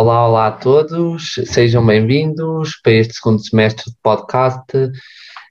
[0.00, 4.64] Olá, olá a todos, sejam bem-vindos para este segundo semestre de podcast.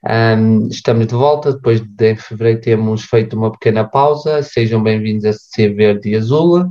[0.04, 4.42] Um, estamos de volta, depois de em fevereiro termos feito uma pequena pausa.
[4.42, 6.68] Sejam bem-vindos a Ser Verde e Azul.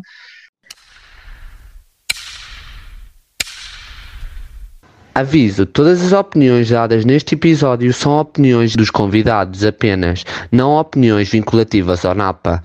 [5.15, 12.03] Aviso: todas as opiniões dadas neste episódio são opiniões dos convidados apenas, não opiniões vinculativas
[12.03, 12.61] ao NAPA.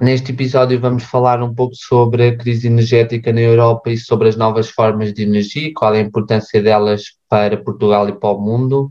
[0.00, 4.36] Neste episódio vamos falar um pouco sobre a crise energética na Europa e sobre as
[4.36, 8.90] novas formas de energia, qual é a importância delas para Portugal e para o mundo.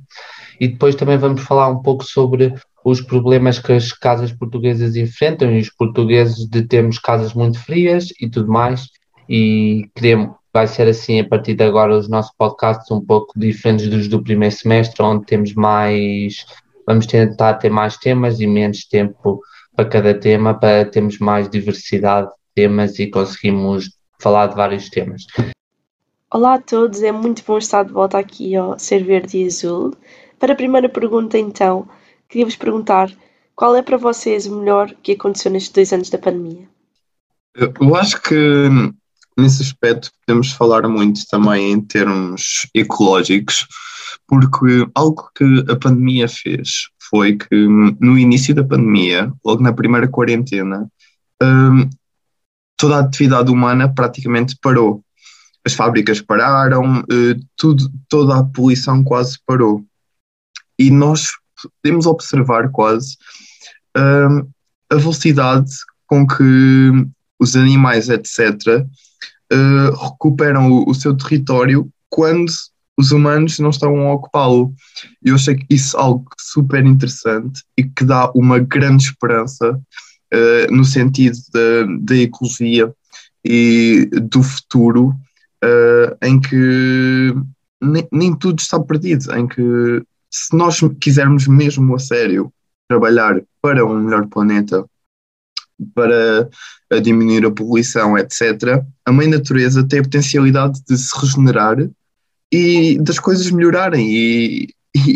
[0.59, 2.53] E depois também vamos falar um pouco sobre
[2.85, 8.09] os problemas que as casas portuguesas enfrentam e os portugueses de termos casas muito frias
[8.21, 8.85] e tudo mais.
[9.27, 13.87] E queremos, vai ser assim a partir de agora os nossos podcasts um pouco diferentes
[13.87, 16.45] dos do primeiro semestre, onde temos mais,
[16.85, 19.41] vamos tentar ter mais temas e menos tempo
[19.79, 25.25] para cada tema, para termos mais diversidade de temas e conseguimos falar de vários temas.
[26.29, 29.95] Olá a todos, é muito bom estar de volta aqui ao Ser Verde e Azul.
[30.37, 31.87] Para a primeira pergunta, então,
[32.27, 33.09] queria vos perguntar
[33.55, 36.67] qual é para vocês o melhor que aconteceu nestes dois anos da pandemia?
[37.55, 38.35] Eu acho que
[39.37, 43.65] nesse aspecto podemos falar muito também em termos ecológicos,
[44.27, 47.55] porque algo que a pandemia fez foi que
[47.99, 50.87] no início da pandemia, logo na primeira quarentena,
[51.41, 51.89] hum,
[52.77, 55.03] toda a atividade humana praticamente parou.
[55.65, 59.83] As fábricas pararam, eh, tudo, toda a poluição quase parou.
[60.77, 61.31] E nós
[61.81, 63.17] podemos observar quase
[63.97, 64.47] uh,
[64.89, 65.69] a velocidade
[66.07, 66.43] com que
[67.37, 68.85] os animais, etc.,
[69.51, 72.51] uh, recuperam o, o, seu território quando
[72.99, 74.73] os humanos não estão a ocupá-lo.
[75.23, 80.75] Eu achei que isso é algo super interessante e que dá uma grande esperança uh,
[80.75, 81.37] no sentido
[82.01, 82.93] da, ecologia
[83.45, 85.15] e do futuro,
[86.21, 87.33] em que
[87.81, 92.51] nem, nem tudo está perdido, em que se nós quisermos mesmo a sério
[92.89, 94.85] trabalhar para um melhor planeta,
[95.95, 96.49] para
[97.01, 101.77] diminuir a poluição, etc., a mãe natureza tem a potencialidade de se regenerar
[102.51, 104.07] e das coisas melhorarem.
[104.09, 104.67] E,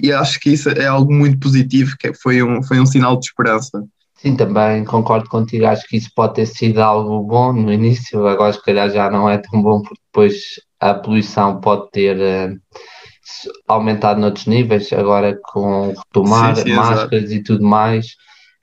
[0.03, 3.25] e acho que isso é algo muito positivo, que foi um, foi um sinal de
[3.25, 3.83] esperança.
[4.15, 5.65] Sim, também concordo contigo.
[5.65, 9.29] Acho que isso pode ter sido algo bom no início, agora se calhar já não
[9.29, 10.35] é tão bom, porque depois
[10.79, 12.17] a poluição pode ter.
[12.17, 12.59] Uh,
[13.67, 17.33] aumentado noutros níveis, agora com retomar sim, sim, máscaras exato.
[17.33, 18.07] e tudo mais,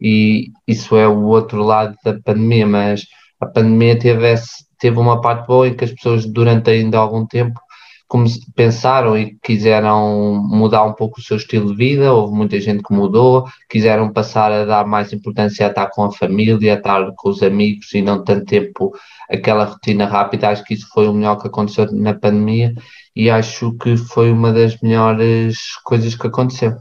[0.01, 3.07] e isso é o outro lado da pandemia, mas
[3.41, 7.27] a pandemia teve, esse, teve uma parte boa em que as pessoas durante ainda algum
[7.27, 7.61] tempo
[8.11, 8.25] como
[8.57, 12.93] pensaram e quiseram mudar um pouco o seu estilo de vida, houve muita gente que
[12.93, 17.29] mudou, quiseram passar a dar mais importância a estar com a família, a estar com
[17.29, 18.93] os amigos e não tanto tempo
[19.31, 20.49] aquela rotina rápida.
[20.49, 22.75] Acho que isso foi o melhor que aconteceu na pandemia
[23.15, 26.79] e acho que foi uma das melhores coisas que aconteceu.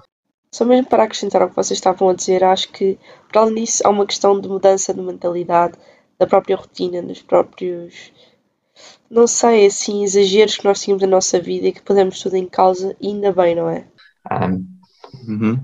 [0.51, 2.97] Só mesmo para acrescentar ao que vocês estavam a dizer, acho que,
[3.31, 5.75] para além disso, há uma questão de mudança de mentalidade,
[6.17, 8.11] da própria rotina, dos próprios,
[9.09, 12.45] não sei, assim, exageros que nós tínhamos na nossa vida e que podemos tudo em
[12.45, 13.85] causa, e ainda bem, não é?
[14.31, 14.65] Um,
[15.27, 15.59] uhum.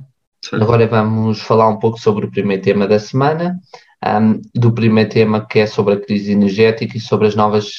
[0.54, 3.60] Agora vamos falar um pouco sobre o primeiro tema da semana,
[4.04, 7.72] um, do primeiro tema que é sobre a crise energética e sobre as novas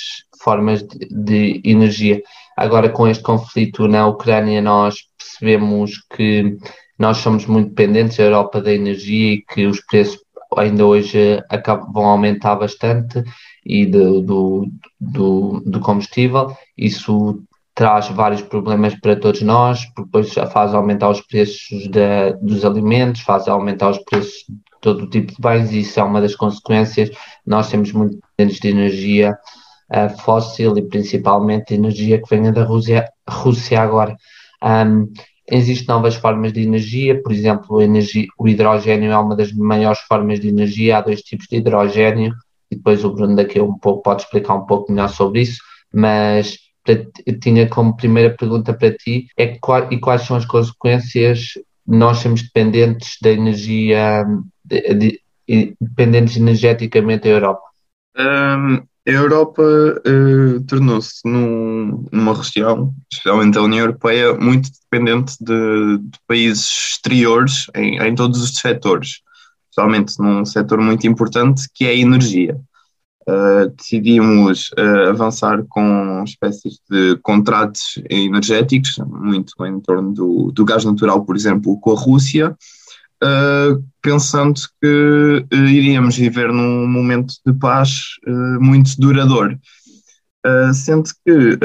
[0.43, 2.23] formas de, de energia.
[2.57, 6.57] Agora, com este conflito na Ucrânia, nós percebemos que
[6.99, 10.19] nós somos muito dependentes da Europa da energia e que os preços
[10.57, 13.23] ainda hoje acabam, vão aumentar bastante
[13.67, 14.69] e do, do,
[15.01, 16.57] do, do combustível.
[16.79, 17.43] Isso
[17.75, 23.21] traz vários problemas para todos nós, porque depois faz aumentar os preços de, dos alimentos,
[23.21, 26.35] faz aumentar os preços de todo o tipo de bens, e isso é uma das
[26.35, 27.11] consequências.
[27.45, 29.37] Nós temos muito dependentes de energia
[29.93, 34.17] uh, fóssil e principalmente energia que venha da Rússia, Rússia agora.
[34.63, 35.13] Um,
[35.51, 40.41] existem novas formas de energia, por exemplo, energia, o hidrogênio é uma das maiores formas
[40.41, 42.35] de energia, há dois tipos de hidrogênio,
[42.71, 45.61] e depois o Bruno daqui um pouco pode explicar um pouco melhor sobre isso,
[45.93, 46.59] mas
[47.41, 51.55] tinha como primeira pergunta para ti é qual, e quais são as consequências
[51.87, 54.25] nós somos dependentes da energia,
[54.65, 54.95] de,
[55.49, 57.63] de, dependentes energeticamente da Europa?
[58.19, 65.99] Um, a Europa uh, tornou-se num, numa região, especialmente a União Europeia, muito dependente de,
[65.99, 69.21] de países exteriores em, em, todos os setores,
[69.77, 72.59] especialmente num setor muito importante que é a energia.
[73.29, 80.85] Uh, decidimos uh, avançar com espécies de contratos energéticos, muito em torno do, do gás
[80.85, 82.57] natural, por exemplo, com a Rússia,
[83.23, 89.59] uh, pensando que uh, iríamos viver num momento de paz uh, muito duradouro.
[90.73, 91.59] sendo que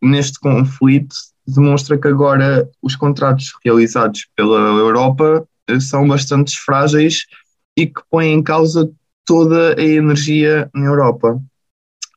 [0.00, 1.14] neste conflito
[1.46, 5.46] demonstra que agora os contratos realizados pela Europa
[5.78, 7.26] são bastante frágeis
[7.76, 8.90] e que põem em causa
[9.24, 11.40] toda a energia na Europa.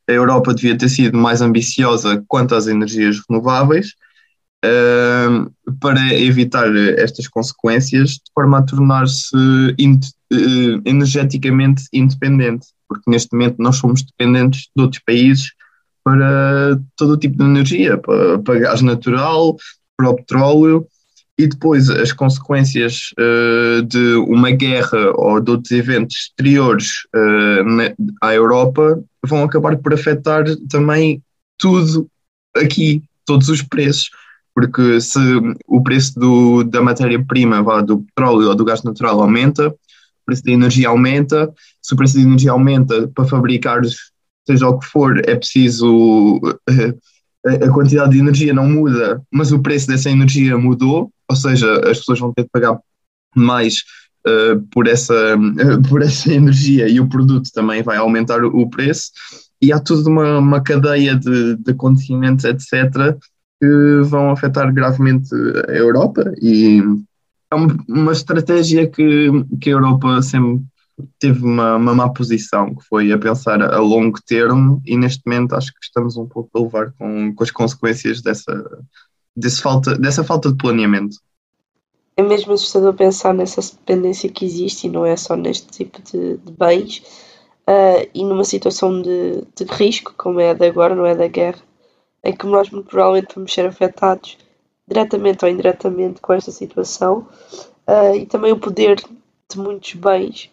[0.07, 3.93] A Europa devia ter sido mais ambiciosa quanto às energias renováveis
[4.63, 13.55] uh, para evitar estas consequências, de forma a tornar-se uh, energeticamente independente, porque neste momento
[13.59, 15.51] nós somos dependentes de outros países
[16.03, 19.57] para todo o tipo de energia, para, para gás natural,
[19.97, 20.87] para o petróleo,
[21.37, 27.93] e depois as consequências uh, de uma guerra ou de outros eventos exteriores uh, na,
[28.21, 31.21] à Europa vão acabar por afetar também
[31.57, 32.07] tudo
[32.55, 34.09] aqui, todos os preços.
[34.55, 35.19] Porque se
[35.67, 39.75] o preço do, da matéria-prima, do petróleo ou do gás natural aumenta, o
[40.25, 43.81] preço da energia aumenta, se o preço da energia aumenta para fabricar
[44.47, 46.37] seja o que for, é preciso.
[46.37, 46.97] Uh,
[47.47, 51.99] a quantidade de energia não muda, mas o preço dessa energia mudou, ou seja, as
[51.99, 52.79] pessoas vão ter de pagar
[53.35, 53.83] mais
[54.25, 59.11] uh, por, essa, uh, por essa energia e o produto também vai aumentar o preço.
[59.61, 63.17] E há toda uma, uma cadeia de, de acontecimentos, etc.,
[63.59, 65.29] que vão afetar gravemente
[65.67, 66.31] a Europa.
[66.39, 66.79] E
[67.51, 69.29] é uma, estratégia que,
[69.59, 70.61] que a Europa sempre
[71.19, 75.55] teve uma, uma má posição, que foi a pensar a longo termo, e neste momento
[75.55, 78.83] acho que estamos um pouco a levar com, com as consequências dessa,
[79.35, 81.17] desse falta, dessa falta de planeamento.
[82.15, 86.37] É mesmo assustador pensar nessa dependência que existe, e não é só neste tipo de,
[86.37, 87.03] de bens,
[87.67, 91.27] uh, e numa situação de, de risco, como é a de agora, não é da
[91.27, 91.59] guerra,
[92.23, 94.37] em que nós muito provavelmente vamos ser afetados
[94.87, 97.27] diretamente ou indiretamente com esta situação,
[97.87, 98.95] uh, e também o poder
[99.49, 100.49] de muitos bens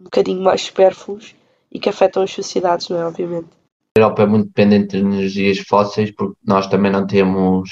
[0.00, 1.34] um bocadinho mais supérfluos
[1.70, 3.06] e que afetam as sociedades, não é?
[3.06, 3.48] Obviamente.
[3.96, 7.70] A Europa é muito dependente de energias fósseis porque nós também não temos,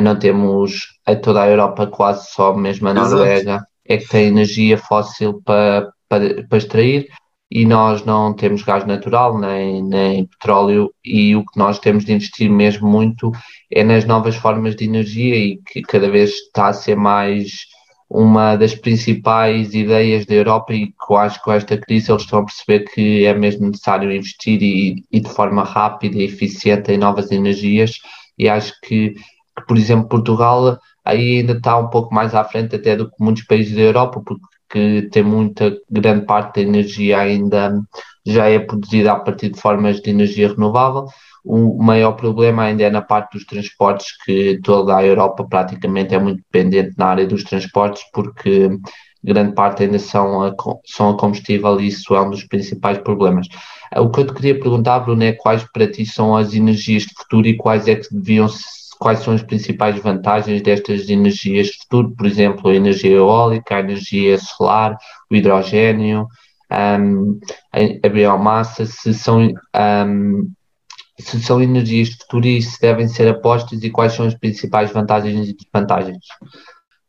[0.00, 3.64] não temos a toda a Europa quase só, mesmo a Noruega, Exato.
[3.84, 7.08] é que tem energia fóssil para, para, para extrair
[7.50, 12.12] e nós não temos gás natural nem, nem petróleo e o que nós temos de
[12.12, 13.30] investir mesmo muito
[13.70, 17.66] é nas novas formas de energia e que cada vez está a ser mais
[18.08, 22.22] uma das principais ideias da Europa e que eu acho que com esta crise eles
[22.22, 26.92] estão a perceber que é mesmo necessário investir e, e de forma rápida e eficiente
[26.92, 27.98] em novas energias.
[28.38, 32.76] E acho que, que, por exemplo, Portugal aí ainda está um pouco mais à frente
[32.76, 37.72] até do que muitos países da Europa, porque tem muita grande parte da energia ainda
[38.24, 41.06] já é produzida a partir de formas de energia renovável
[41.46, 46.18] o maior problema ainda é na parte dos transportes, que toda a Europa praticamente é
[46.18, 48.68] muito dependente na área dos transportes, porque
[49.22, 50.54] grande parte ainda são a,
[50.84, 53.46] são a combustível e isso é um dos principais problemas.
[53.96, 57.14] O que eu te queria perguntar, Bruno, é quais para ti são as energias de
[57.16, 58.48] futuro e quais é que deviam
[58.98, 63.80] quais são as principais vantagens destas energias de futuro, por exemplo, a energia eólica, a
[63.80, 64.96] energia solar,
[65.30, 66.26] o hidrogênio,
[66.72, 67.38] um,
[67.72, 70.50] a, a, biomassa, se são um,
[71.18, 74.92] se são energias de futuro e se devem ser apostas e quais são as principais
[74.92, 76.24] vantagens e desvantagens?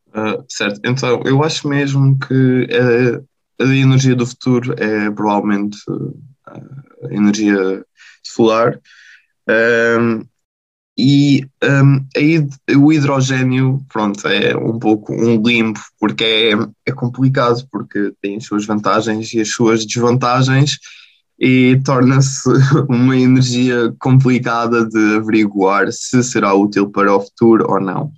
[0.08, 2.66] Uh, certo, então eu acho mesmo que
[3.60, 5.78] a, a energia do futuro é provavelmente
[6.46, 7.84] a energia
[8.22, 8.80] solar.
[9.48, 10.24] Um,
[11.00, 17.64] e um, aí o hidrogênio pronto, é um pouco um limbo porque é, é complicado
[17.70, 20.78] porque tem as suas vantagens e as suas desvantagens
[21.38, 22.48] e torna-se
[22.88, 28.12] uma energia complicada de averiguar se será útil para o futuro ou não.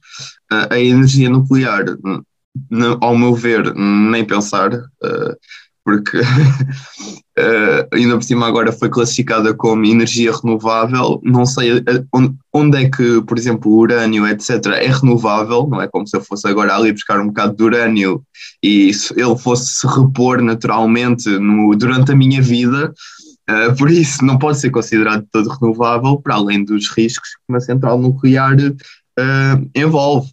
[0.51, 1.85] A energia nuclear,
[3.01, 4.71] ao meu ver, nem pensar,
[5.85, 6.21] porque
[7.93, 11.21] ainda por cima agora foi classificada como energia renovável.
[11.23, 11.83] Não sei
[12.53, 16.23] onde é que, por exemplo, o urânio, etc., é renovável, não é como se eu
[16.23, 18.23] fosse agora ali buscar um bocado de urânio
[18.63, 22.93] e ele fosse se repor naturalmente no, durante a minha vida.
[23.51, 27.61] Uh, por isso, não pode ser considerado todo renovável, para além dos riscos que uma
[27.61, 30.31] central nuclear uh, envolve.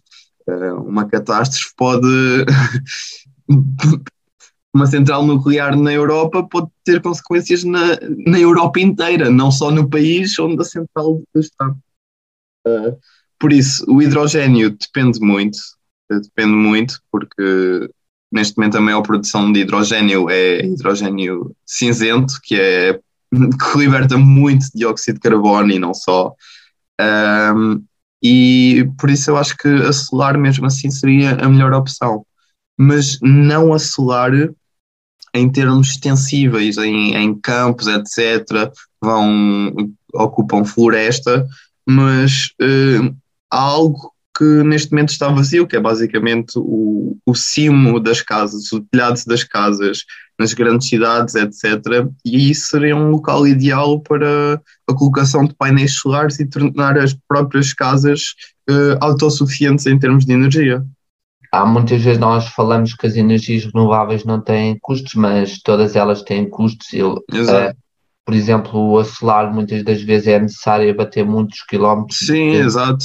[0.48, 2.06] Uh, uma catástrofe pode.
[4.78, 9.88] uma central nuclear na Europa pode ter consequências na, na Europa inteira, não só no
[9.88, 11.74] país onde a central está.
[13.38, 15.58] por isso, o hidrogênio depende muito,
[16.08, 17.90] depende muito, porque
[18.32, 23.00] neste momento a maior produção de hidrogênio é hidrogênio cinzento, que é
[23.32, 26.32] que liberta muito dióxido de carbono e não só.
[27.00, 27.84] Um,
[28.22, 32.24] e por isso eu acho que a solar mesmo assim seria a melhor opção.
[32.76, 34.32] mas não a solar
[35.38, 38.70] em termos extensíveis, em, em campos, etc.,
[39.02, 39.72] vão,
[40.14, 41.46] ocupam floresta,
[41.86, 43.14] mas uh,
[43.50, 48.72] há algo que neste momento está vazio, que é basicamente o, o cimo das casas,
[48.72, 50.04] o telhado das casas
[50.38, 52.06] nas grandes cidades, etc.
[52.24, 57.16] E isso seria um local ideal para a colocação de painéis solares e tornar as
[57.26, 58.34] próprias casas
[58.70, 60.84] uh, autossuficientes em termos de energia.
[61.52, 66.22] Há muitas vezes nós falamos que as energias renováveis não têm custos, mas todas elas
[66.22, 66.92] têm custos.
[66.92, 67.74] Eu, uh,
[68.24, 72.18] por exemplo, a solar muitas das vezes é necessário bater muitos quilómetros.
[72.18, 73.04] Sim, exato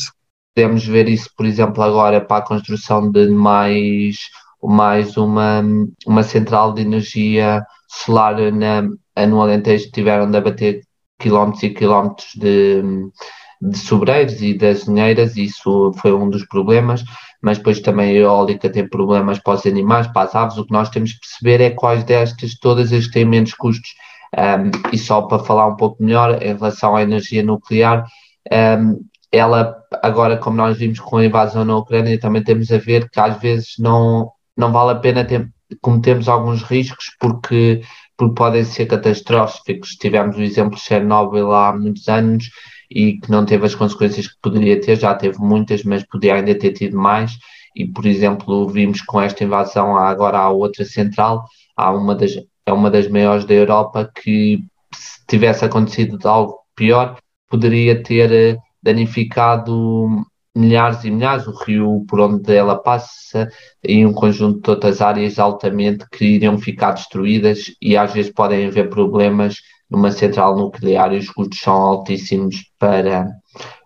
[0.55, 4.17] Podemos ver isso, por exemplo, agora para a construção de mais,
[4.62, 5.63] mais uma,
[6.05, 8.83] uma central de energia solar na,
[9.25, 10.81] no Alentejo, tiveram de abater
[11.19, 12.83] quilómetros e quilómetros de,
[13.62, 17.03] de sobreiros e das azinheiras, isso foi um dos problemas,
[17.43, 20.71] mas depois também a eólica tem problemas para os animais, para as aves, o que
[20.71, 23.93] nós temos que perceber é quais destas, todas as têm menos custos.
[24.33, 28.05] Um, e só para falar um pouco melhor em relação à energia nuclear,
[28.79, 33.09] um, ela, agora, como nós vimos com a invasão na Ucrânia, também temos a ver
[33.09, 35.50] que às vezes não, não vale a pena ter,
[35.81, 37.81] cometermos alguns riscos porque,
[38.17, 39.97] porque podem ser catastróficos.
[40.00, 42.45] Tivemos o exemplo de Chernobyl há muitos anos
[42.93, 46.53] e que não teve as consequências que poderia ter, já teve muitas, mas podia ainda
[46.53, 47.38] ter tido mais.
[47.75, 51.45] E, por exemplo, vimos com esta invasão, agora há outra central,
[51.75, 52.33] há uma das,
[52.65, 54.59] é uma das maiores da Europa, que
[54.93, 57.17] se tivesse acontecido algo pior,
[57.50, 60.23] poderia ter eh, danificado
[60.55, 63.50] milhares e milhares, o rio por onde ela passa
[63.83, 68.67] e um conjunto de outras áreas altamente que iriam ficar destruídas e às vezes podem
[68.67, 69.55] haver problemas
[69.93, 73.27] numa central nuclear e os custos são altíssimos para,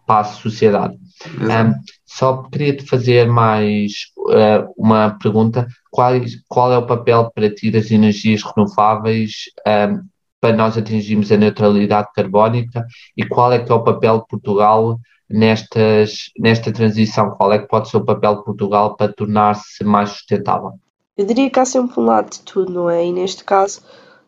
[0.07, 0.97] para a sociedade.
[1.37, 1.73] Um,
[2.05, 6.13] só queria te fazer mais uh, uma pergunta: qual,
[6.47, 9.31] qual é o papel para ti das energias renováveis
[9.67, 10.01] um,
[10.39, 12.85] para nós atingirmos a neutralidade carbónica
[13.17, 14.99] e qual é que é o papel de Portugal
[15.29, 17.31] nestas, nesta transição?
[17.31, 20.73] Qual é que pode ser o papel de Portugal para tornar-se mais sustentável?
[21.17, 23.03] Eu diria que há sempre um lado de tudo, não é?
[23.03, 23.81] E neste caso,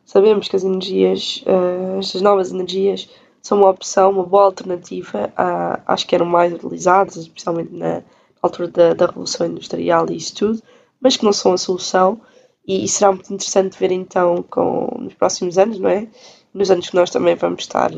[0.09, 3.07] sabemos que as energias, uh, estas novas energias,
[3.43, 8.01] são uma opção, uma boa alternativa uh, às que eram mais utilizadas, especialmente na
[8.41, 10.63] altura da, da Revolução Industrial e isso tudo,
[10.99, 12.19] mas que não são a solução
[12.67, 16.07] e, e será muito interessante ver então com, nos próximos anos, não é?
[16.55, 17.91] Nos anos que nós também vamos estar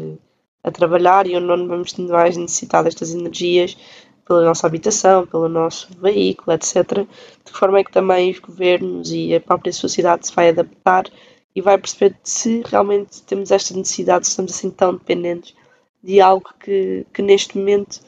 [0.65, 3.77] a trabalhar e onde não vamos mais necessitar destas energias
[4.27, 7.08] pela nossa habitação, pelo nosso veículo, etc.
[7.46, 11.06] De forma é que também os governos e a própria sociedade se vai adaptar
[11.55, 15.53] e vai perceber se realmente temos esta necessidade, se estamos assim tão dependentes
[16.03, 18.01] de algo que, que neste momento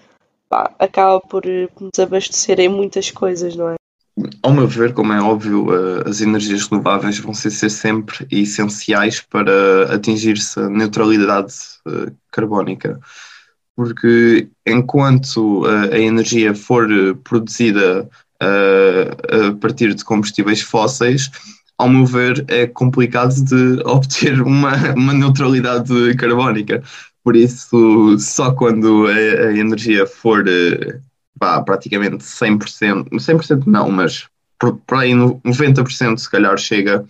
[0.49, 1.43] pá, acaba por,
[1.75, 3.75] por nos abastecer em muitas coisas, não é?
[4.43, 9.93] Ao meu ver, como é óbvio, eh, as energias renováveis vão ser, sempre essenciais para
[9.93, 11.53] atingir-se a neutralidade
[11.87, 12.99] eh, carbónica,
[13.75, 16.87] porque enquanto eh, a energia for
[17.23, 18.07] produzida
[18.39, 21.31] a partir de combustíveis fósseis,
[21.83, 26.81] ao meu ver, é complicado de obter uma, uma neutralidade carbónica.
[27.23, 30.43] Por isso, só quando a, a energia for
[31.37, 37.05] pá, praticamente 100%, 100% não, mas por aí 90% se calhar chega,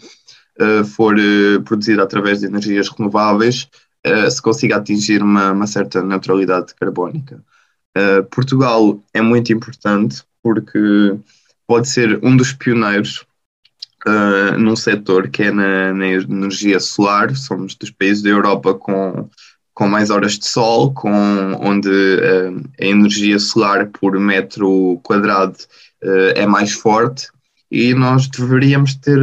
[0.60, 3.70] uh, for uh, produzida através de energias renováveis,
[4.08, 7.44] uh, se consiga atingir uma, uma certa neutralidade carbónica.
[8.32, 11.16] Portugal é muito importante porque
[11.68, 13.24] pode ser um dos pioneiros
[14.06, 17.34] Uh, num setor que é na, na, energia solar.
[17.38, 19.30] Somos dos países da Europa com
[19.74, 21.12] com mais horas de sol, com,
[21.60, 25.58] onde uh, a energia solar por metro quadrado
[26.04, 27.28] uh, é mais forte
[27.72, 29.20] e nós deveríamos ter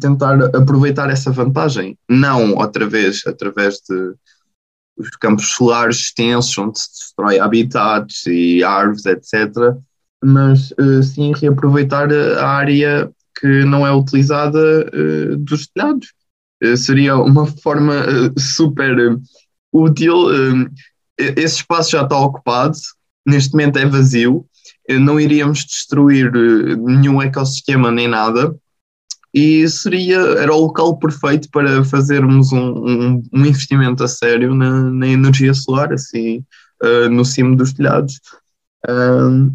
[0.00, 4.14] tentar aproveitar essa vantagem, não outra vez através de
[4.98, 9.76] os campos solares extensos onde se destrói habitats e árvores, etc.,
[10.24, 10.74] mas
[11.14, 14.58] sim reaproveitar a área que não é utilizada
[15.38, 16.08] dos telhados
[16.62, 19.18] eh, seria uma forma eh, super
[19.72, 20.28] útil.
[21.18, 22.76] esse espaço já está ocupado,
[23.26, 24.46] neste momento é vazio,
[24.88, 26.30] não iríamos destruir
[26.78, 28.54] nenhum ecossistema nem nada.
[29.34, 34.90] E seria, era o local perfeito para fazermos um, um, um investimento a sério na,
[34.90, 36.42] na energia solar, assim,
[36.82, 38.18] uh, no cimo dos telhados.
[38.88, 39.54] Uh,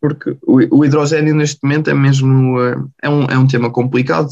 [0.00, 4.28] porque o, hidrogênio neste momento é mesmo uh, é, um, é um tema complicado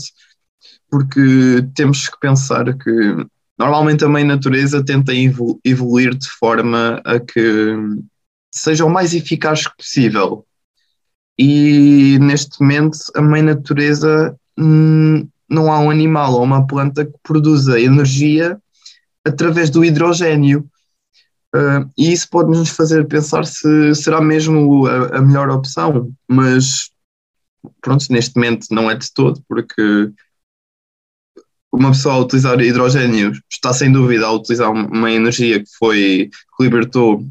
[0.91, 3.27] porque temos que pensar que
[3.59, 5.13] normalmente a mãe natureza tenta
[5.65, 7.77] evoluir de forma a que
[8.53, 10.45] seja o mais eficaz possível.
[11.39, 17.81] e neste momento a mãe natureza não há um animal ou uma planta que produza
[17.81, 18.59] energia
[19.27, 20.70] através do hidrogênio.
[21.55, 26.91] Uh, e isso pode nos fazer pensar se será mesmo a, a, melhor opção, mas
[27.81, 30.13] pronto, neste momento não é de todo, porque
[31.73, 36.65] uma pessoa a utilizar hidrogênio está sem dúvida a utilizar uma energia que foi que
[36.65, 37.27] libertou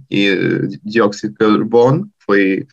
[0.83, 2.67] dióxido de carbono, foi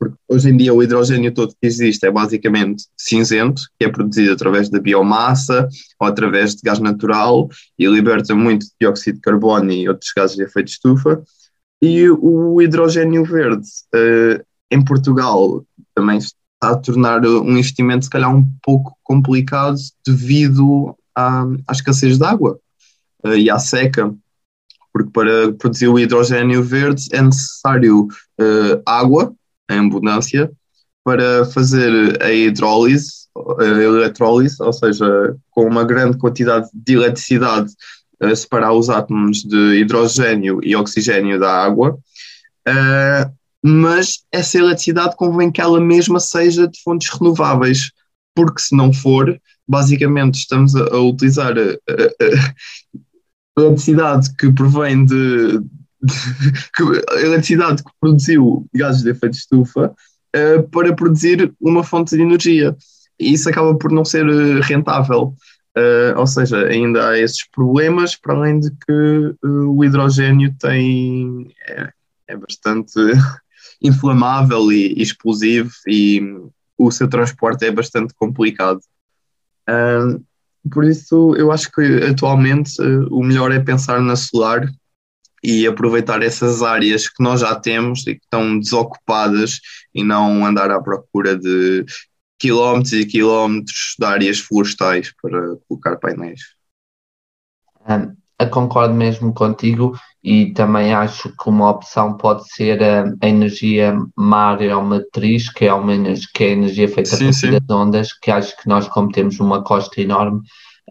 [0.00, 4.32] porque hoje em dia o hidrogênio todo que existe é basicamente cinzento, que é produzido
[4.32, 5.68] através da biomassa
[6.00, 10.44] ou através de gás natural e liberta muito dióxido de carbono e outros gases de
[10.44, 11.22] efeito de estufa.
[11.82, 15.64] E o hidrogênio verde, uh, em Portugal,
[15.94, 19.76] também está a tornar um investimento, se calhar, um pouco complicado
[20.06, 22.58] devido à, à escassez de água
[23.22, 24.14] uh, e à seca.
[24.92, 28.08] Porque para produzir o hidrogênio verde é necessário
[28.40, 29.34] uh, água,
[29.70, 30.50] em abundância
[31.04, 37.72] para fazer a hidrólise, a eletrólise, ou seja, com uma grande quantidade de eletricidade
[38.20, 41.98] a separar os átomos de hidrogênio e oxigênio da água,
[42.68, 47.90] uh, mas essa eletricidade convém que ela mesma seja de fontes renováveis,
[48.34, 55.04] porque se não for, basicamente estamos a, a utilizar a, a, a eletricidade que provém
[55.04, 55.60] de,
[57.10, 59.94] a eletricidade que produziu gases de efeito de estufa
[60.36, 62.76] uh, para produzir uma fonte de energia.
[63.18, 65.34] E isso acaba por não ser eh, rentável.
[65.76, 71.54] Uh, ou seja, ainda há esses problemas, para além de que uh, o hidrogênio tem,
[71.68, 71.92] é,
[72.28, 72.94] é bastante
[73.80, 76.20] inflamável e, explosivo e
[76.76, 78.80] o seu transporte é bastante complicado.
[79.68, 80.24] Uh,
[80.70, 82.80] por isso, eu acho que atualmente
[83.10, 84.68] o melhor é pensar na solar
[85.42, 89.60] e aproveitar essas áreas que nós já temos e que estão desocupadas
[89.94, 91.84] e não andar à procura de
[92.38, 96.40] quilómetros e quilómetros de áreas florestais para colocar painéis.
[97.88, 98.14] Um,
[98.50, 105.50] concordo mesmo contigo e também acho que uma opção pode ser a, a energia mareomatriz,
[105.50, 105.92] que é uma
[106.34, 109.62] que é a energia feita sim, das ondas, que acho que nós, como temos uma
[109.62, 110.40] costa enorme,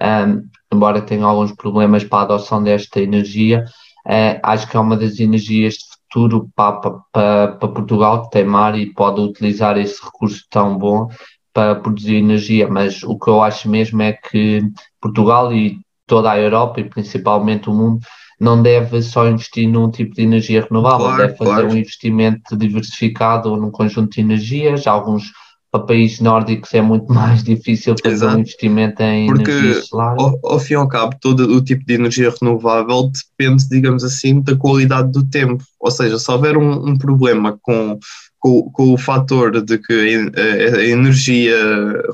[0.01, 3.65] um, embora tenha alguns problemas para a adoção desta energia,
[4.07, 6.79] é, acho que é uma das energias de futuro para,
[7.11, 11.07] para, para Portugal, que tem mar e pode utilizar esse recurso tão bom
[11.53, 12.67] para produzir energia.
[12.67, 14.61] Mas o que eu acho mesmo é que
[15.01, 17.99] Portugal e toda a Europa e principalmente o mundo
[18.39, 21.67] não deve só investir num tipo de energia renovável, claro, deve fazer claro.
[21.67, 25.31] um investimento diversificado num conjunto de energias, alguns
[25.71, 28.37] para países nórdicos é muito mais difícil fazer Exato.
[28.37, 30.15] um investimento em Porque, energia solar.
[30.19, 34.41] Ao, ao fim e ao cabo, todo o tipo de energia renovável depende, digamos assim,
[34.41, 35.63] da qualidade do tempo.
[35.79, 37.99] Ou seja, se houver um, um problema com,
[38.39, 41.55] com, com, o fator de que a, a energia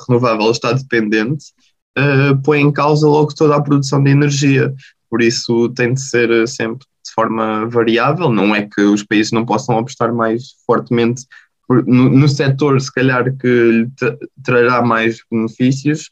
[0.07, 1.45] renovável está dependente,
[1.97, 4.73] uh, põe em causa logo toda a produção de energia.
[5.09, 8.29] Por isso tem de ser sempre de forma variável.
[8.29, 11.23] Não é que os países não possam apostar mais fortemente
[11.69, 13.89] no, no setor, se calhar, que lhe
[14.43, 16.09] trará mais benefícios,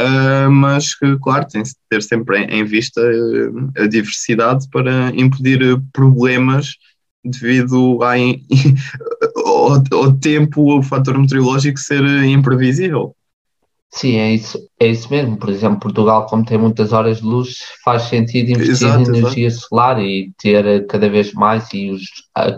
[0.00, 5.10] uh, mas que, claro, tem de ter sempre em, em vista uh, a diversidade para
[5.14, 5.60] impedir
[5.92, 6.76] problemas
[7.24, 8.14] devido à,
[9.44, 13.14] ao, ao tempo, o fator meteorológico ser imprevisível.
[13.90, 15.36] Sim, é isso, é isso mesmo.
[15.38, 19.46] Por exemplo, Portugal, como tem muitas horas de luz, faz sentido investir exato, em energia
[19.46, 19.66] exato.
[19.66, 22.02] solar e ter cada vez mais, e os,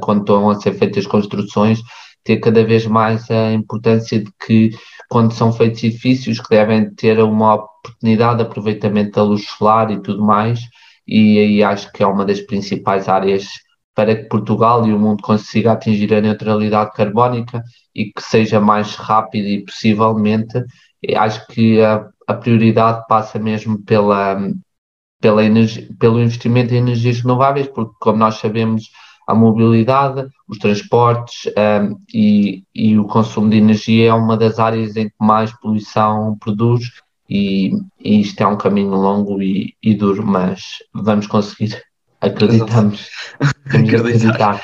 [0.03, 1.81] quando estão a ser feitas construções,
[2.25, 4.71] ter cada vez mais a importância de que,
[5.09, 10.01] quando são feitos edifícios, que devem ter uma oportunidade de aproveitamento da luz solar e
[10.01, 10.61] tudo mais,
[11.07, 13.49] e aí acho que é uma das principais áreas
[13.95, 17.63] para que Portugal e o mundo consiga atingir a neutralidade carbónica
[17.95, 20.65] e que seja mais rápido e possivelmente,
[21.17, 24.41] acho que a, a prioridade passa mesmo pela,
[25.21, 28.91] pela energia, pelo investimento em energias renováveis, porque como nós sabemos,
[29.31, 34.97] a mobilidade, os transportes um, e, e, o consumo de energia é uma das áreas
[34.97, 36.91] em que mais poluição produz
[37.29, 40.63] e, e isto é um caminho longo e, e, duro, mas
[40.93, 41.81] vamos conseguir.
[42.21, 43.09] Acreditamos.
[43.73, 44.61] Acreditar.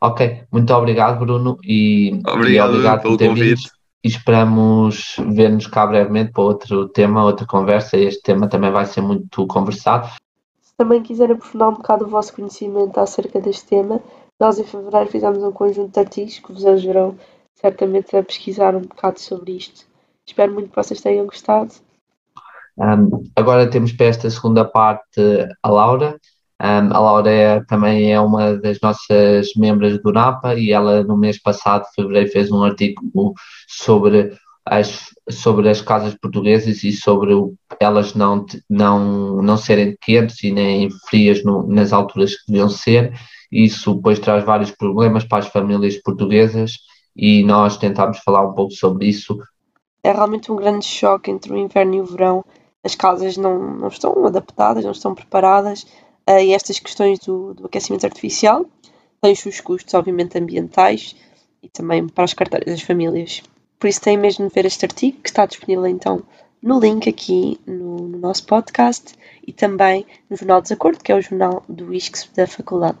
[0.00, 3.70] Ok, muito obrigado, Bruno, e obrigado, e obrigado pelo convite.
[4.04, 7.96] E esperamos ver-nos cá brevemente para outro tema, outra conversa.
[7.96, 10.10] Este tema também vai ser muito conversado
[10.82, 14.00] também quiser aprofundar um bocado o vosso conhecimento acerca deste tema,
[14.40, 17.16] nós em fevereiro fizemos um conjunto de artigos que vos ajudarão
[17.54, 19.86] certamente a pesquisar um bocado sobre isto.
[20.26, 21.72] Espero muito que vocês tenham gostado.
[22.76, 25.20] Um, agora temos para esta segunda parte
[25.62, 26.18] a Laura,
[26.60, 31.16] Um, a Laura é, também é uma das nossas membros do NAPA e ela no
[31.16, 33.02] mês passado, fevereiro, fez um artigo
[33.66, 37.32] sobre as, sobre as casas portuguesas e sobre
[37.80, 43.12] elas não, não, não serem quentes e nem frias no, nas alturas que deviam ser.
[43.50, 46.78] Isso depois traz vários problemas para as famílias portuguesas
[47.14, 49.38] e nós tentámos falar um pouco sobre isso.
[50.02, 52.44] É realmente um grande choque entre o inverno e o verão.
[52.82, 55.82] As casas não, não estão adaptadas, não estão preparadas
[56.28, 58.66] uh, e estas questões do, do aquecimento artificial
[59.20, 61.14] têm os seus custos, obviamente, ambientais
[61.62, 63.42] e também para as carteiras das famílias.
[63.82, 66.22] Por isso tem mesmo de ver este artigo que está disponível então
[66.62, 69.12] no link aqui no, no nosso podcast
[69.44, 72.98] e também no Jornal Desacordo, que é o jornal do ISCS da faculdade.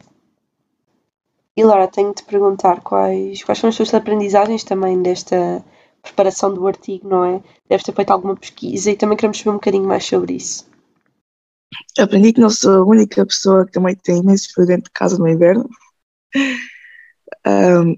[1.56, 5.64] E Laura, tenho de te perguntar quais, quais são as suas aprendizagens também desta
[6.02, 7.40] preparação do artigo, não é?
[7.68, 10.68] Deves ter feito alguma pesquisa e também queremos saber um bocadinho mais sobre isso.
[11.96, 15.16] Aprendi que não sou a única pessoa que também tem imenso frio dentro de casa
[15.16, 15.70] no inverno.
[17.44, 17.96] Um,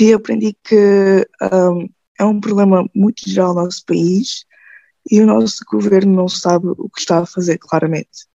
[0.00, 1.86] e aprendi que um,
[2.22, 4.44] é um problema muito geral no nosso país
[5.10, 8.26] e o nosso governo não sabe o que está a fazer, claramente.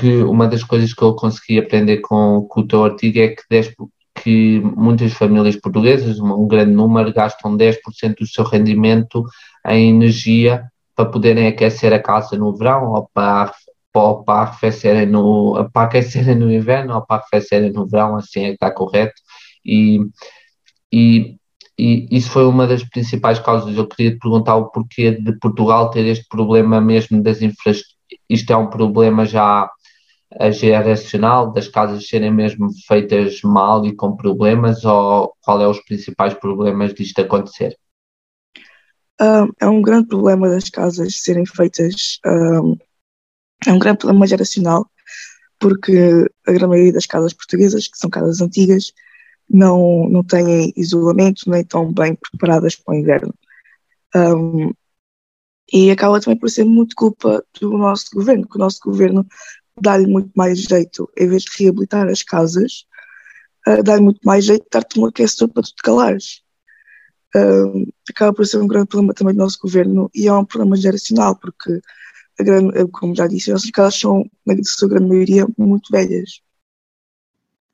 [0.00, 3.42] Que uma das coisas que eu consegui aprender com, com o teu artigo é que,
[3.48, 3.74] 10,
[4.22, 9.24] que muitas famílias portuguesas, um grande número, gastam 10% do seu rendimento
[9.66, 10.64] em energia
[10.96, 13.54] para poderem aquecer a casa no verão ou para,
[13.94, 18.48] ou para, arrefecerem no, para aquecerem no inverno ou para arrefecerem no verão, assim é
[18.48, 19.14] que está correto.
[19.64, 20.00] E,
[20.92, 21.38] e
[21.78, 23.76] e isso foi uma das principais causas.
[23.76, 27.98] Eu queria te perguntar o porquê de Portugal ter este problema mesmo das infraestruturas.
[28.28, 29.70] Isto é um problema já
[30.52, 36.34] geracional, das casas serem mesmo feitas mal e com problemas, ou qual é os principais
[36.34, 37.76] problemas disto acontecer?
[39.20, 42.76] Um, é um grande problema das casas serem feitas, um,
[43.66, 44.86] é um grande problema geracional,
[45.58, 48.92] porque a grande maioria das casas portuguesas, que são casas antigas,
[49.48, 53.34] não, não têm isolamento nem estão bem preparadas para o inverno.
[54.14, 54.72] Um,
[55.72, 59.26] e acaba também por ser muito culpa do nosso governo, que o nosso governo
[59.80, 62.84] dá-lhe muito mais jeito, em vez de reabilitar as casas,
[63.66, 66.42] uh, dá-lhe muito mais jeito de dar-te um aquecedor para tu te calares.
[67.36, 70.76] Um, acaba por ser um grande problema também do nosso governo e é um problema
[70.76, 71.80] geracional, porque,
[72.40, 76.40] grande, como já disse, as nossas casas são, na sua grande maioria, muito velhas.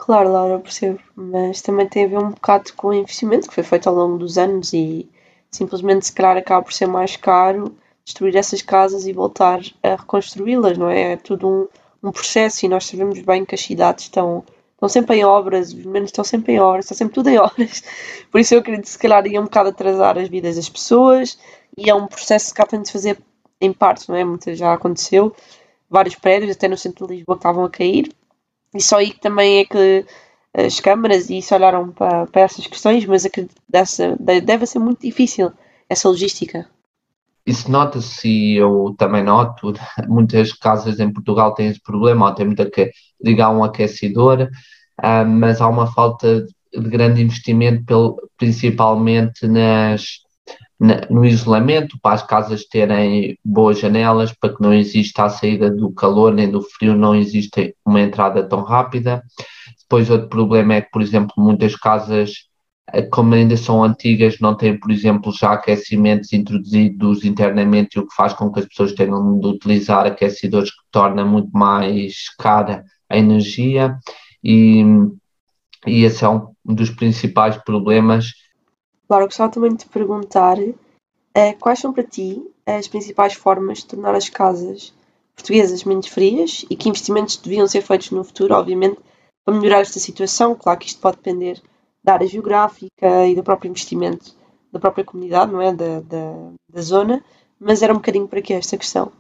[0.05, 3.65] Claro, Laura, percebo, mas também tem a ver um bocado com o investimento que foi
[3.65, 5.09] feito ao longo dos anos e
[5.51, 10.77] simplesmente se calhar acaba por ser mais caro destruir essas casas e voltar a reconstruí-las,
[10.77, 11.13] não é?
[11.13, 11.69] É tudo um,
[12.07, 15.87] um processo e nós sabemos bem que as cidades estão, estão sempre em obras, os
[15.87, 17.83] menos estão sempre em obras, está sempre tudo em obras.
[18.31, 21.39] Por isso eu acredito que se calhar ia um bocado atrasar as vidas das pessoas
[21.79, 23.19] e é um processo que tem de se fazer
[23.59, 24.23] em parte, não é?
[24.23, 25.35] Muitas já aconteceu,
[25.89, 28.13] vários prédios, até no centro de Lisboa, estavam a cair
[28.75, 30.05] e só aí também é que
[30.53, 35.01] as câmaras e isso olharam para, para essas questões, mas acredito que deve ser muito
[35.01, 35.53] difícil
[35.89, 36.69] essa logística.
[37.47, 39.73] Isso nota-se e eu também noto,
[40.09, 42.91] muitas casas em Portugal têm esse problema, ou têm muito que
[43.23, 44.49] ligar um aquecedor,
[45.03, 50.24] uh, mas há uma falta de grande investimento, principalmente nas,
[50.79, 55.93] no isolamento, para as casas terem boas janelas, para que não exista a saída do
[55.93, 59.23] calor nem do frio, não existe uma entrada tão rápida.
[59.81, 62.33] Depois, outro problema é que, por exemplo, muitas casas,
[62.93, 68.15] eh, como ainda são antigas, não têm, por exemplo, já aquecimentos introduzidos internamente, o que
[68.15, 73.17] faz com que as pessoas tenham de utilizar aquecedores que torna muito mais cara a
[73.17, 73.97] energia.
[74.43, 74.83] E,
[75.87, 78.44] e esse é um dos principais problemas
[79.09, 83.87] Laura, gostava também de te perguntar uh, quais são para ti as principais formas de
[83.87, 84.93] tornar as casas
[85.35, 88.99] portuguesas menos frias e que investimentos deviam ser feitos no futuro, obviamente,
[89.45, 90.55] para melhorar esta situação.
[90.55, 91.61] Claro que isto pode depender
[92.03, 94.35] da área geográfica e do próprio investimento
[94.73, 95.73] da própria comunidade, não é?
[95.73, 97.25] Da, da, da zona,
[97.61, 99.13] mas era um bocadinho para que esta questão.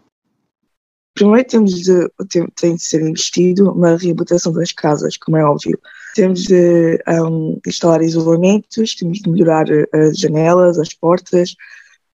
[1.14, 5.78] Primeiro temos de, tem, tem de ser investido na reabilitação das casas, como é óbvio.
[6.14, 11.56] Temos de um, instalar isolamentos, temos de melhorar eh, as janelas, as portas,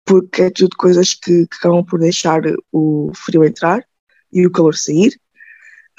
[0.05, 3.85] porque é tudo coisas que, que acabam por deixar o frio entrar
[4.33, 5.19] e o calor sair.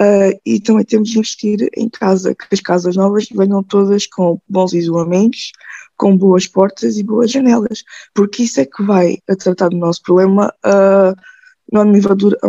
[0.01, 4.39] Uh, e também temos de investir em casa, que as casas novas venham todas com
[4.47, 5.51] bons isolamentos,
[5.97, 7.83] com boas portas e boas janelas,
[8.13, 11.81] porque isso é que vai tratar do nosso problema uh, a,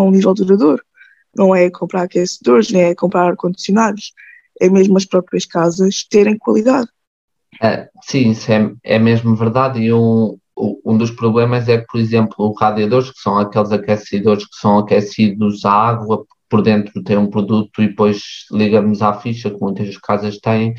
[0.01, 0.83] um nível, duradouro.
[1.37, 4.13] Não é comprar aquecedores, nem é comprar ar-condicionados,
[4.69, 6.89] mesmo as próprias casas terem qualidade.
[7.63, 9.81] É, sim, isso é, é mesmo verdade.
[9.81, 10.37] E um,
[10.85, 14.79] um dos problemas é que, por exemplo, os radiadores, que são aqueles aquecedores que são
[14.79, 19.97] aquecidos à água, por dentro tem um produto e depois ligamos à ficha, que muitas
[19.99, 20.75] casas têm,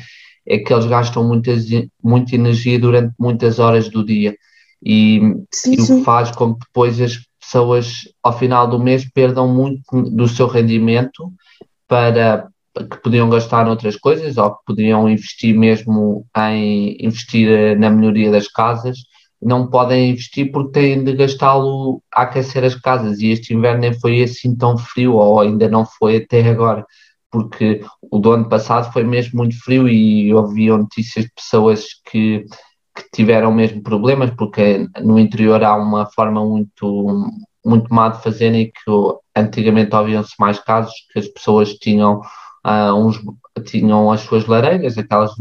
[0.46, 1.64] é que eles gastam muitas,
[2.02, 4.36] muita energia durante muitas horas do dia.
[4.84, 5.20] E,
[5.52, 9.48] sim, e o que faz com que depois as pessoas, ao final do mês, perdam
[9.48, 11.32] muito do seu rendimento
[11.88, 18.30] para que podiam gastar noutras coisas ou que podiam investir mesmo em investir na melhoria
[18.30, 18.98] das casas
[19.42, 23.18] não podem investir porque têm de gastá-lo a aquecer as casas.
[23.18, 26.86] E este inverno nem foi assim tão frio ou ainda não foi até agora
[27.30, 32.44] porque o do ano passado foi mesmo muito frio e ouviam notícias de pessoas que,
[32.94, 37.30] que tiveram mesmo problemas porque no interior há uma forma muito
[37.64, 38.90] muito má de fazer e que
[39.36, 42.20] antigamente ouviam-se mais casos que as pessoas tinham
[42.64, 43.20] uns
[43.64, 45.32] tinham as suas lareiras, aquelas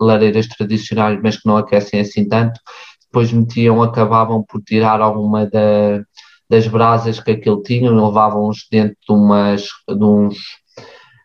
[0.00, 2.60] lareiras tradicionais, mas que não aquecem assim tanto,
[3.04, 6.02] depois metiam, acabavam por tirar alguma da,
[6.48, 10.36] das brasas que aquilo tinha, levavam-os dentro de umas, de, uns,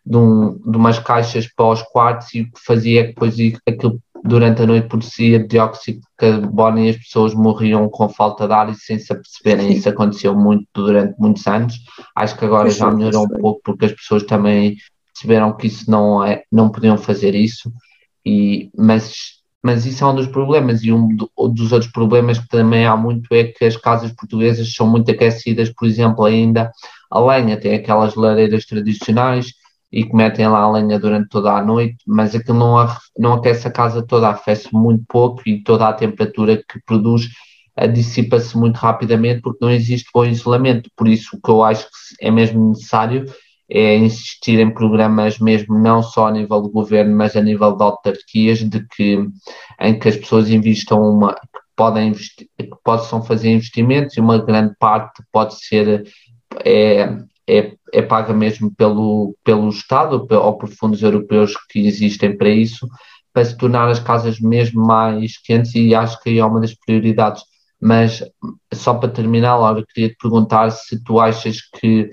[0.06, 3.36] de, um, de umas caixas para os quartos e o que fazia é que depois
[3.68, 8.54] aquilo durante a noite produzia dióxido de carbono e as pessoas morriam com falta de
[8.54, 9.74] ar e sem se aperceberem.
[9.74, 11.76] Isso aconteceu muito durante muitos anos.
[12.16, 14.78] Acho que agora já melhorou um pouco porque as pessoas também
[15.14, 17.72] perceberam que isso não é, não podiam fazer isso.
[18.26, 22.86] E, mas mas isso é um dos problemas, e um dos outros problemas que também
[22.86, 26.70] há muito é que as casas portuguesas são muito aquecidas, por exemplo, ainda
[27.10, 29.54] a lenha, tem aquelas lareiras tradicionais
[29.90, 33.66] e que metem lá a lenha durante toda a noite, mas aquilo não, não aquece
[33.66, 37.30] a casa toda, aquece muito pouco e toda a temperatura que produz
[37.94, 40.90] dissipa-se muito rapidamente porque não existe bom isolamento.
[40.96, 43.26] Por isso, o que eu acho que é mesmo necessário
[43.70, 47.84] é insistir em programas mesmo não só a nível do governo, mas a nível de
[47.84, 49.20] autarquias, de que
[49.80, 54.38] em que as pessoas investam uma, que podem investir, que possam fazer investimentos e uma
[54.38, 56.06] grande parte pode ser
[56.64, 62.50] é, é, é paga mesmo pelo, pelo Estado ou por fundos europeus que existem para
[62.50, 62.88] isso,
[63.34, 67.44] para se tornar as casas mesmo mais quentes e acho que é uma das prioridades.
[67.82, 68.24] Mas
[68.74, 72.10] só para terminar, Laura, queria te perguntar se tu achas que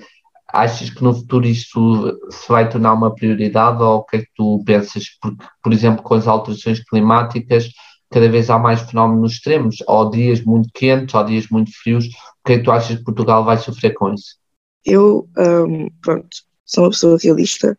[0.52, 4.30] Achas que no futuro isso se vai tornar uma prioridade ou o que é que
[4.34, 5.04] tu pensas?
[5.20, 7.70] Porque, por exemplo, com as alterações climáticas,
[8.10, 12.06] cada vez há mais fenómenos extremos, ou dias muito quentes, ou dias muito frios.
[12.06, 12.10] O
[12.46, 14.36] que é que tu achas que Portugal vai sofrer com isso?
[14.84, 16.28] Eu, um, pronto,
[16.64, 17.78] sou uma pessoa realista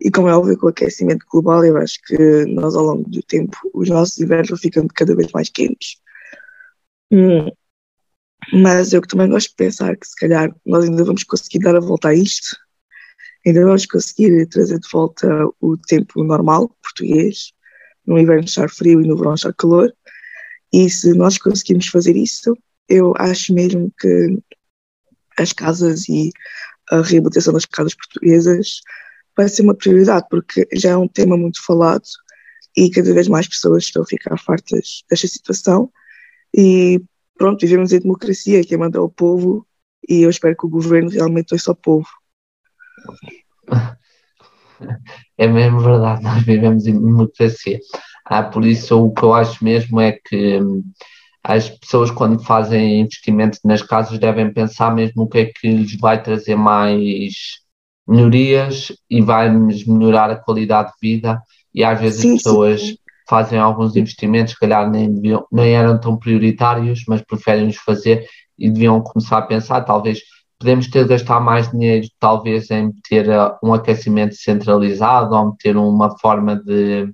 [0.00, 3.22] e, como é óbvio, com o aquecimento global, eu acho que nós, ao longo do
[3.22, 5.96] tempo, os nossos invernos ficando cada vez mais quentes.
[7.10, 7.50] Hum,
[8.52, 11.80] mas eu também gosto de pensar que se calhar nós ainda vamos conseguir dar a
[11.80, 12.56] volta a isto,
[13.46, 15.28] ainda vamos conseguir trazer de volta
[15.60, 17.52] o tempo normal português,
[18.06, 19.92] no inverno estar frio e no verão estar calor.
[20.72, 22.56] E se nós conseguirmos fazer isso,
[22.88, 24.38] eu acho mesmo que
[25.38, 26.30] as casas e
[26.90, 28.80] a reabilitação das casas portuguesas
[29.36, 32.06] vai ser uma prioridade, porque já é um tema muito falado
[32.76, 35.90] e cada vez mais pessoas estão a ficar fartas desta situação.
[36.54, 37.00] E
[37.36, 39.66] pronto, vivemos em democracia, quem manda é o povo
[40.08, 42.08] e eu espero que o governo realmente ouça o povo.
[45.38, 47.78] É mesmo verdade, nós vivemos em democracia.
[48.26, 50.82] Ah, por isso, o que eu acho mesmo é que hum,
[51.42, 55.96] as pessoas, quando fazem investimento nas casas, devem pensar mesmo o que é que lhes
[55.98, 57.32] vai trazer mais
[58.06, 61.40] melhorias e vai-nos melhorar a qualidade de vida.
[61.74, 62.96] E às vezes sim, as pessoas sim
[63.28, 68.26] fazem alguns investimentos, se calhar nem, deviam, nem eram tão prioritários, mas preferem os fazer
[68.58, 70.20] e deviam começar a pensar, talvez
[70.58, 75.76] podemos ter de gastar mais dinheiro, talvez em ter uh, um aquecimento centralizado ou meter
[75.76, 77.12] uma forma de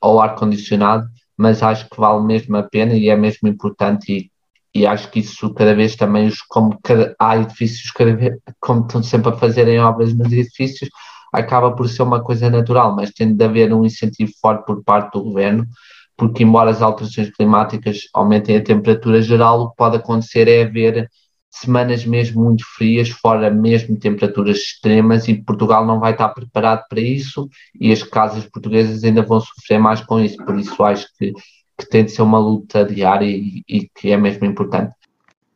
[0.00, 4.30] ou ar-condicionado, mas acho que vale mesmo a pena e é mesmo importante e,
[4.74, 9.02] e acho que isso cada vez também, como cada, há edifícios, cada vez, como estão
[9.02, 10.90] sempre a fazerem obras nos edifícios,
[11.32, 15.12] acaba por ser uma coisa natural, mas tem de haver um incentivo forte por parte
[15.12, 15.66] do governo,
[16.16, 21.08] porque embora as alterações climáticas aumentem a temperatura geral, o que pode acontecer é haver
[21.50, 27.00] semanas mesmo muito frias, fora mesmo temperaturas extremas, e Portugal não vai estar preparado para
[27.00, 31.32] isso, e as casas portuguesas ainda vão sofrer mais com isso, por isso acho que,
[31.76, 34.92] que tem de ser uma luta diária e, e que é mesmo importante.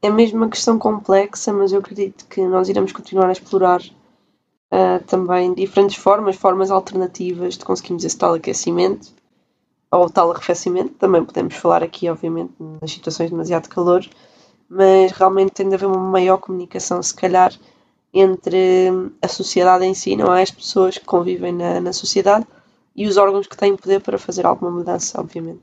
[0.02, 3.80] É mesmo uma questão complexa, mas eu acredito que nós iremos continuar a explorar
[4.74, 9.12] uh, também diferentes formas, formas alternativas de conseguirmos esse tal aquecimento
[9.90, 10.94] ou tal arrefecimento.
[10.94, 14.04] Também podemos falar aqui, obviamente, nas situações de demasiado calor,
[14.68, 17.52] mas realmente tem de haver uma maior comunicação, se calhar,
[18.12, 18.90] entre
[19.22, 20.42] a sociedade em si, não é?
[20.42, 22.46] As pessoas que convivem na, na sociedade
[22.94, 25.62] e os órgãos que têm poder para fazer alguma mudança, obviamente.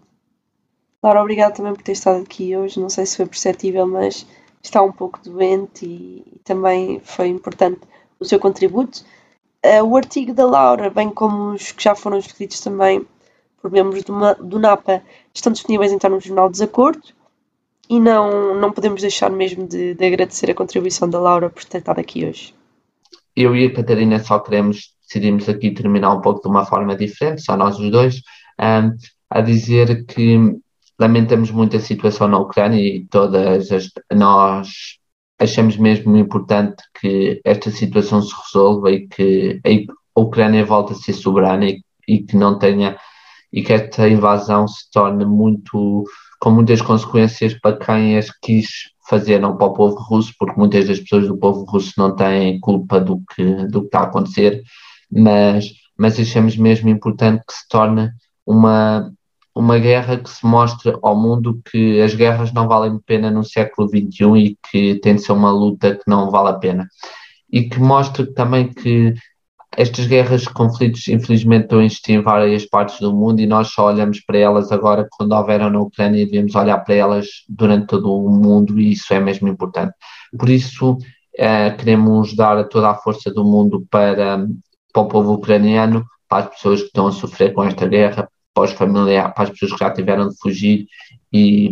[1.04, 2.80] Laura, obrigada também por ter estado aqui hoje.
[2.80, 4.26] Não sei se foi perceptível, mas
[4.62, 7.82] está um pouco doente e, e também foi importante
[8.22, 9.04] o seu contributo.
[9.66, 13.06] Uh, o artigo da Laura, bem como os que já foram escritos também
[13.62, 15.04] por membros do, do NAPA,
[15.34, 17.02] estão disponíveis então no Jornal Desacordo
[17.90, 21.80] e não, não podemos deixar mesmo de, de agradecer a contribuição da Laura por ter
[21.80, 22.56] estado aqui hoje.
[23.36, 27.44] Eu e a Catarina só queremos, decidimos aqui terminar um pouco de uma forma diferente,
[27.44, 28.22] só nós os dois,
[28.60, 28.96] um,
[29.30, 30.58] a dizer que
[31.00, 35.00] lamentamos muito a situação na Ucrânia e todas as, nós
[35.42, 39.60] achamos mesmo importante que esta situação se resolva e que
[40.16, 42.98] a Ucrânia volte a ser soberana e, e que não tenha
[43.52, 46.06] e que esta invasão se torne muito
[46.40, 50.88] com muitas consequências para quem as quis fazer, não para o povo russo, porque muitas
[50.88, 54.64] das pessoas do povo russo não têm culpa do que, do que está a acontecer,
[55.12, 55.66] mas,
[55.98, 58.10] mas achamos mesmo importante que se torne
[58.46, 59.12] uma,
[59.56, 63.88] uma guerra que se mostre ao mundo que as guerras não valem pena no século
[63.90, 66.88] XXI e que tem de ser uma luta que não vale a pena.
[67.52, 69.14] E que mostre também que
[69.78, 73.88] estas guerras, conflitos, infelizmente, estão a existir em várias partes do mundo e nós só
[73.88, 78.14] olhamos para elas agora quando houveram na Ucrânia e devemos olhar para elas durante todo
[78.14, 79.94] o mundo e isso é mesmo importante.
[80.38, 80.98] Por isso,
[81.38, 84.46] eh, queremos dar toda a força do mundo para,
[84.92, 88.64] para o povo ucraniano, para as pessoas que estão a sofrer com esta guerra, para
[88.64, 90.88] os familiares, para as pessoas que já tiveram de fugir
[91.32, 91.72] e,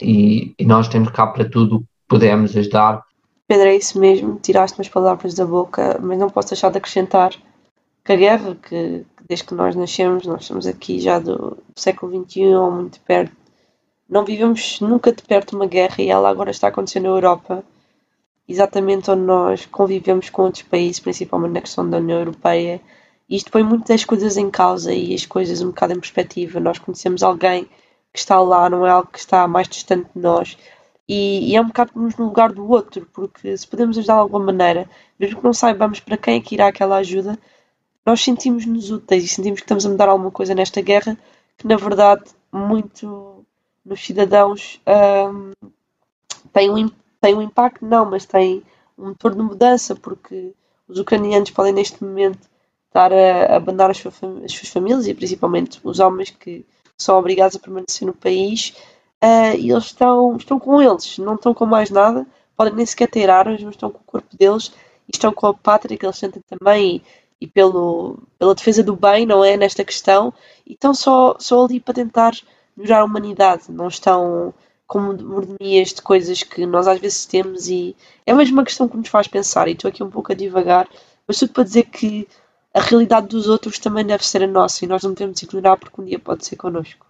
[0.00, 3.04] e, e nós temos cá para tudo podemos ajudar.
[3.46, 7.32] Pedro, é isso mesmo, tiraste-me as palavras da boca, mas não posso deixar de acrescentar
[8.04, 12.44] que a guerra, que, desde que nós nascemos, nós estamos aqui já do, século XXI
[12.72, 13.32] muito perto,
[14.08, 17.64] não vivemos nunca de perto uma guerra e ela agora está acontecendo na Europa,
[18.48, 22.80] exatamente onde nós convivemos com outros países, principalmente na questão da União Europeia,
[23.30, 26.58] isto põe muitas coisas em causa e as coisas um bocado em perspectiva.
[26.58, 27.64] Nós conhecemos alguém
[28.12, 30.58] que está lá, não é algo que está mais distante de nós.
[31.08, 34.20] E, e é um bocado nos no lugar do outro, porque se podemos ajudar de
[34.20, 34.88] alguma maneira,
[35.18, 37.38] mesmo que não saibamos para quem é que irá aquela ajuda,
[38.04, 41.16] nós sentimos-nos úteis e sentimos que estamos a mudar alguma coisa nesta guerra
[41.56, 43.44] que, na verdade, muito
[43.84, 45.52] nos cidadãos um,
[46.52, 46.90] tem, um,
[47.20, 48.62] tem um impacto, não, mas tem
[48.98, 50.52] um motor de mudança, porque
[50.88, 52.49] os ucranianos podem, neste momento,
[52.90, 56.66] estar a abandonar as, suas, as suas famílias e principalmente os homens que
[56.98, 58.74] são obrigados a permanecer no país
[59.22, 62.26] uh, e eles estão, estão com eles, não estão com mais nada,
[62.56, 64.72] podem nem sequer ter armas, mas estão com o corpo deles
[65.08, 67.02] e estão com a pátria que eles sentem também e,
[67.42, 69.56] e pelo, pela defesa do bem, não é?
[69.56, 70.34] Nesta questão,
[70.66, 72.32] e estão só, só ali para tentar
[72.76, 74.52] melhorar a humanidade, não estão
[74.86, 77.94] com mordomias de coisas que nós às vezes temos e
[78.26, 80.88] é mesmo uma questão que nos faz pensar e estou aqui um pouco a divagar,
[81.28, 82.26] mas tudo para dizer que
[82.72, 86.00] a realidade dos outros também deve ser a nossa e nós não devemos ignorar porque
[86.00, 87.06] um dia pode ser connosco.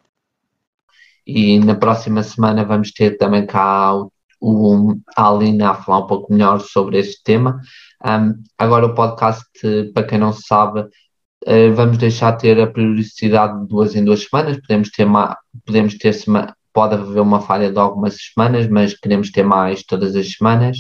[1.27, 6.07] E na próxima semana vamos ter também cá o, o, a Alina a falar um
[6.07, 7.61] pouco melhor sobre este tema.
[8.05, 9.45] Um, agora o podcast,
[9.93, 14.59] para quem não sabe, uh, vamos deixar ter a periodicidade de duas em duas semanas.
[14.61, 19.31] Podemos ter, uma, podemos ter semana, pode haver uma falha de algumas semanas, mas queremos
[19.31, 20.79] ter mais todas as semanas.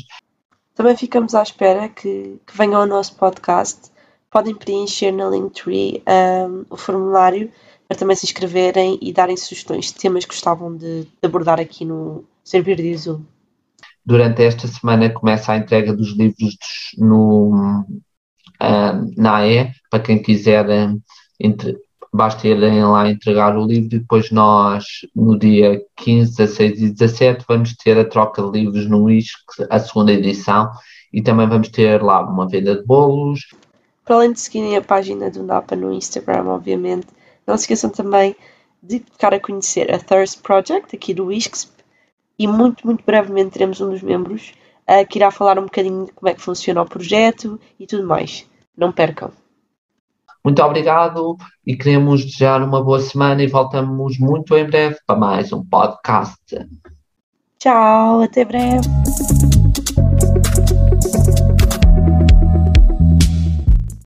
[0.74, 3.90] Também ficamos à espera que, que venham ao nosso podcast
[4.30, 7.50] podem preencher na Linktree um, o formulário
[7.88, 11.84] para também se inscreverem e darem sugestões de temas que gostavam de, de abordar aqui
[11.84, 13.22] no Servir de Azul.
[14.06, 16.56] Durante esta semana começa a entrega dos livros
[16.96, 17.52] no,
[18.62, 20.66] um, na AE, para quem quiser,
[21.38, 21.76] entre,
[22.12, 27.44] basta irem lá entregar o livro e depois nós, no dia 15, 16 e 17,
[27.48, 29.34] vamos ter a troca de livros no ISC,
[29.68, 30.70] a segunda edição,
[31.12, 33.40] e também vamos ter lá uma venda de bolos,
[34.04, 37.06] para além de seguirem a página do NAPA no Instagram, obviamente,
[37.46, 38.34] não se esqueçam também
[38.82, 41.72] de ficar a conhecer a Thirst Project, aqui do ISCSP,
[42.38, 44.54] e muito, muito brevemente teremos um dos membros
[44.88, 48.06] uh, que irá falar um bocadinho de como é que funciona o projeto e tudo
[48.06, 48.46] mais.
[48.76, 49.30] Não percam.
[50.42, 51.36] Muito obrigado
[51.66, 56.40] e queremos desejar uma boa semana e voltamos muito em breve para mais um podcast.
[57.58, 58.88] Tchau, até breve.